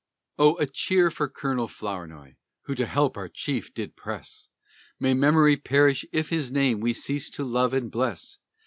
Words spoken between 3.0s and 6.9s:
our chief did press, May memory perish if his name